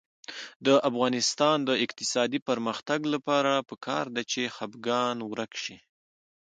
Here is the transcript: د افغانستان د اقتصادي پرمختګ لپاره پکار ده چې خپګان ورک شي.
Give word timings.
د 0.65 0.67
افغانستان 0.89 1.57
د 1.69 1.71
اقتصادي 1.85 2.39
پرمختګ 2.49 2.99
لپاره 3.13 3.51
پکار 3.69 4.05
ده 4.15 4.21
چې 4.31 4.41
خپګان 4.55 5.17
ورک 5.31 5.51
شي. 5.63 5.77